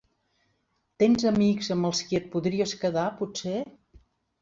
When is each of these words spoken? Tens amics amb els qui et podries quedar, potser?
Tens 1.03 1.27
amics 1.33 1.71
amb 1.77 1.91
els 1.91 2.01
qui 2.09 2.21
et 2.23 2.27
podries 2.39 2.77
quedar, 2.83 3.09
potser? 3.25 3.59